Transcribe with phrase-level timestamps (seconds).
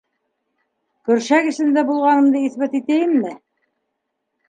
[1.09, 3.39] —Көршәк эсендә булғанымды иҫбат итәйемме?